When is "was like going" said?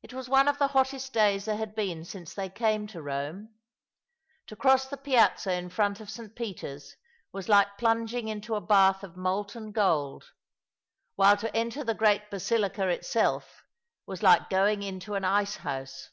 14.06-14.82